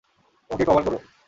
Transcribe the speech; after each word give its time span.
ওকে 0.49 0.63
cover 0.65 0.83
করো! 0.85 0.97